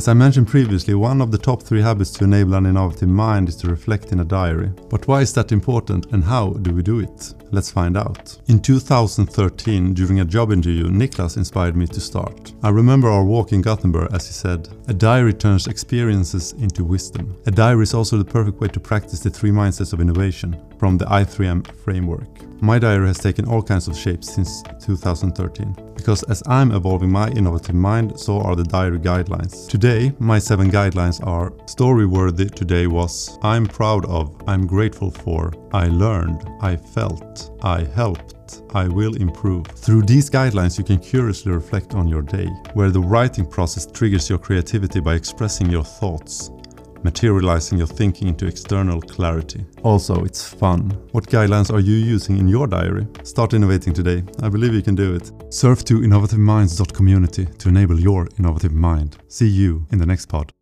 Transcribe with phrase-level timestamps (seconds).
[0.00, 3.50] As I mentioned previously, one of the top three habits to enable an innovative mind
[3.50, 4.72] is to reflect in a diary.
[4.88, 7.34] But why is that important and how do we do it?
[7.50, 8.38] Let's find out.
[8.48, 12.54] In 2013, during a job interview, Niklas inspired me to start.
[12.62, 17.36] I remember our walk in Gothenburg as he said, A diary turns experiences into wisdom.
[17.44, 20.96] A diary is also the perfect way to practice the three mindsets of innovation from
[20.96, 22.26] the I3M framework.
[22.62, 25.89] My diary has taken all kinds of shapes since 2013.
[26.00, 29.68] Because as I'm evolving my innovative mind, so are the diary guidelines.
[29.68, 35.52] Today, my seven guidelines are story worthy today was I'm proud of, I'm grateful for,
[35.74, 39.66] I learned, I felt, I helped, I will improve.
[39.66, 44.30] Through these guidelines, you can curiously reflect on your day, where the writing process triggers
[44.30, 46.50] your creativity by expressing your thoughts,
[47.02, 49.64] materializing your thinking into external clarity.
[49.82, 50.90] Also, it's fun.
[51.12, 53.06] What guidelines are you using in your diary?
[53.22, 54.22] Start innovating today.
[54.42, 55.32] I believe you can do it.
[55.50, 59.16] Surf to innovativeminds.community to enable your innovative mind.
[59.28, 60.52] See you in the next pod.